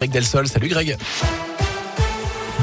[0.00, 0.96] Greg Delsol, salut Greg.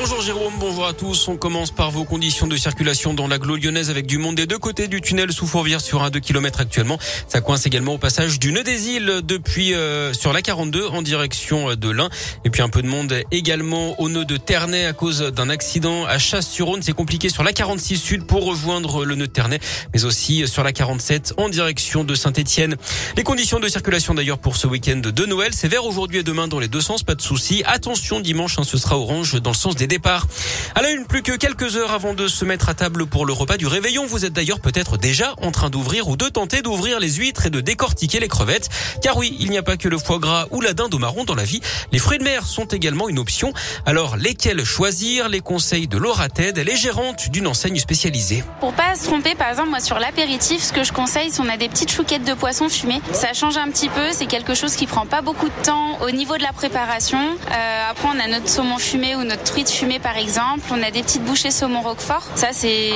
[0.00, 1.28] Bonjour Jérôme, bonjour à tous.
[1.28, 4.56] On commence par vos conditions de circulation dans l'agglo lyonnaise avec du monde des deux
[4.56, 6.98] côtés du tunnel sous Fourvière sur un 2 km actuellement.
[7.28, 11.02] Ça coince également au passage du Nœud des Îles depuis euh, sur la 42 en
[11.02, 12.08] direction de l'Ain.
[12.46, 16.06] Et puis un peu de monde également au nœud de Ternay à cause d'un accident
[16.06, 16.80] à Chasse-sur-Rhône.
[16.80, 19.60] C'est compliqué sur la 46 sud pour rejoindre le nœud de Ternay,
[19.92, 22.76] mais aussi sur la 47 en direction de Saint-Étienne.
[23.18, 26.48] Les conditions de circulation d'ailleurs pour ce week-end de Noël, c'est vert aujourd'hui et demain
[26.48, 27.62] dans les deux sens, pas de soucis.
[27.66, 30.26] Attention dimanche, hein, ce sera orange dans le sens des départs.
[30.76, 33.32] À la une, plus que quelques heures avant de se mettre à table pour le
[33.32, 34.06] repas du réveillon.
[34.06, 37.50] Vous êtes d'ailleurs peut-être déjà en train d'ouvrir ou de tenter d'ouvrir les huîtres et
[37.50, 38.68] de décortiquer les crevettes.
[39.02, 41.24] Car oui, il n'y a pas que le foie gras ou la dinde au marron
[41.24, 41.60] dans la vie.
[41.90, 43.52] Les fruits de mer sont également une option.
[43.84, 45.28] Alors, lesquels choisir?
[45.28, 48.44] Les conseils de Laura Ted, elle est gérante d'une enseigne spécialisée.
[48.60, 51.48] Pour pas se tromper, par exemple, moi sur l'apéritif, ce que je conseille, c'est on
[51.48, 53.00] a des petites chouquettes de poisson fumées.
[53.12, 56.12] Ça change un petit peu, c'est quelque chose qui prend pas beaucoup de temps au
[56.12, 57.18] niveau de la préparation.
[57.18, 60.62] Euh, après, on a notre saumon fumé ou notre truite fumée par exemple.
[60.70, 62.22] On a des petites bouchées saumon roquefort.
[62.34, 62.90] Ça, c'est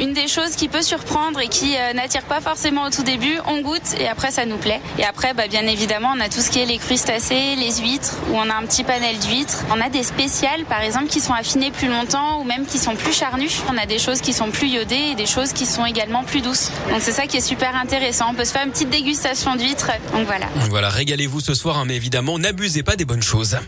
[0.00, 3.38] une des choses qui peut surprendre et qui euh, n'attire pas forcément au tout début.
[3.46, 4.80] On goûte et après, ça nous plaît.
[4.98, 8.16] Et après, bah, bien évidemment, on a tout ce qui est les crustacés, les huîtres,
[8.30, 9.64] où on a un petit panel d'huîtres.
[9.70, 12.94] On a des spéciales, par exemple, qui sont affinées plus longtemps ou même qui sont
[12.94, 13.50] plus charnues.
[13.70, 16.42] On a des choses qui sont plus iodées et des choses qui sont également plus
[16.42, 16.70] douces.
[16.90, 18.26] Donc c'est ça qui est super intéressant.
[18.30, 19.90] On peut se faire une petite dégustation d'huîtres.
[20.12, 20.46] Donc voilà.
[20.68, 23.58] Voilà, régalez-vous ce soir, hein, mais évidemment, n'abusez pas des bonnes choses.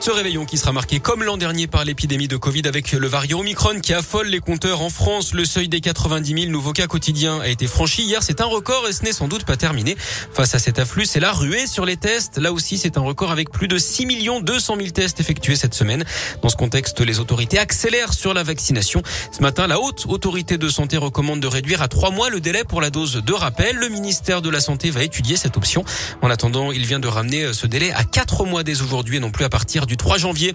[0.00, 3.40] Ce réveillon qui sera marqué comme l'an dernier par l'épidémie de Covid avec le variant
[3.40, 5.34] Omicron qui affole les compteurs en France.
[5.34, 8.22] Le seuil des 90 000 nouveaux cas quotidiens a été franchi hier.
[8.22, 9.96] C'est un record et ce n'est sans doute pas terminé.
[10.32, 12.38] Face à cet afflux, c'est la ruée sur les tests.
[12.38, 14.06] Là aussi, c'est un record avec plus de 6
[14.40, 16.04] 200 000 tests effectués cette semaine.
[16.42, 19.02] Dans ce contexte, les autorités accélèrent sur la vaccination.
[19.32, 22.62] Ce matin, la haute autorité de santé recommande de réduire à trois mois le délai
[22.62, 23.76] pour la dose de rappel.
[23.76, 25.84] Le ministère de la Santé va étudier cette option.
[26.22, 29.32] En attendant, il vient de ramener ce délai à quatre mois dès aujourd'hui et non
[29.32, 30.54] plus à partir du 3 janvier.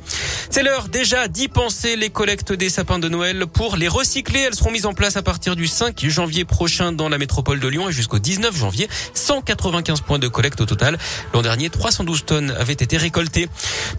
[0.49, 1.97] C'est l'heure déjà d'y penser.
[1.97, 4.39] Les collectes des sapins de Noël pour les recycler.
[4.39, 7.67] Elles seront mises en place à partir du 5 janvier prochain dans la métropole de
[7.67, 8.87] Lyon et jusqu'au 19 janvier.
[9.13, 10.97] 195 points de collecte au total.
[11.33, 13.49] L'an dernier, 312 tonnes avaient été récoltées.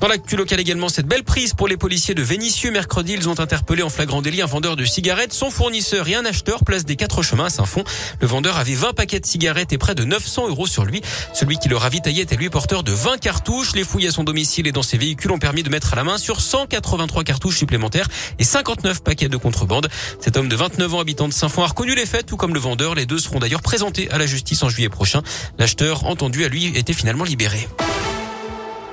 [0.01, 2.71] Dans l'actu local également, cette belle prise pour les policiers de Vénissieux.
[2.71, 6.25] Mercredi, ils ont interpellé en flagrant délit un vendeur de cigarettes, son fournisseur et un
[6.25, 7.83] acheteur place des quatre chemins à Saint-Fond.
[8.21, 11.03] Le vendeur avait 20 paquets de cigarettes et près de 900 euros sur lui.
[11.33, 13.75] Celui qui le ravitaillait était lui porteur de 20 cartouches.
[13.75, 16.05] Les fouilles à son domicile et dans ses véhicules ont permis de mettre à la
[16.05, 18.09] main sur 183 cartouches supplémentaires
[18.39, 19.89] et 59 paquets de contrebande.
[20.21, 22.61] Cet homme de 29 ans, habitant de Saint-Fond, a reconnu les faits, tout comme le
[22.61, 22.95] vendeur.
[22.95, 25.23] Les deux seront d'ailleurs présentés à la justice en juillet prochain.
[25.59, 27.69] L'acheteur, entendu à lui, était finalement libéré.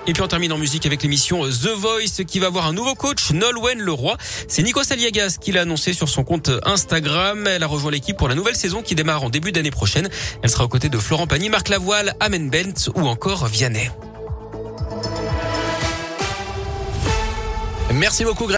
[0.08, 2.96] Et puis on termine en musique avec l'émission The Voice qui va avoir un nouveau
[2.96, 4.18] coach, Nolwenn Leroy.
[4.48, 7.46] C'est Nico Saliagas qui l'a annoncé sur son compte Instagram.
[7.48, 10.10] Elle a rejoint l'équipe pour la nouvelle saison qui démarre en début d'année prochaine.
[10.42, 13.92] Elle sera aux côtés de Florent Pagny, Marc Lavoile, Amen Bent ou encore Vianney.
[17.94, 18.48] Merci beaucoup.